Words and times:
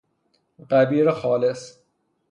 غبیر 0.69 1.11
خالص 1.11 1.77